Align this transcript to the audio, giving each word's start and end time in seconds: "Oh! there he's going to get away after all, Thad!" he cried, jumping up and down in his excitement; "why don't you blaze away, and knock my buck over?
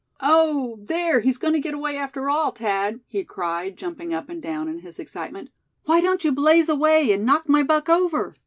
"Oh! 0.23 0.79
there 0.81 1.19
he's 1.19 1.37
going 1.37 1.53
to 1.53 1.59
get 1.59 1.75
away 1.75 1.95
after 1.95 2.27
all, 2.27 2.49
Thad!" 2.49 3.01
he 3.07 3.23
cried, 3.23 3.77
jumping 3.77 4.15
up 4.15 4.29
and 4.29 4.41
down 4.41 4.67
in 4.67 4.79
his 4.79 4.97
excitement; 4.97 5.51
"why 5.85 6.01
don't 6.01 6.23
you 6.23 6.31
blaze 6.31 6.69
away, 6.69 7.11
and 7.11 7.23
knock 7.23 7.47
my 7.47 7.61
buck 7.61 7.87
over? 7.87 8.33